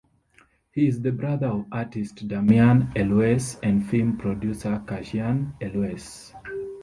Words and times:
He 0.71 0.87
is 0.87 0.99
the 1.01 1.11
brother 1.11 1.45
of 1.45 1.67
artist 1.71 2.27
Damian 2.27 2.91
Elwes 2.95 3.59
and 3.61 3.87
film 3.87 4.17
producer 4.17 4.81
Cassian 4.87 5.53
Elwes. 5.61 6.33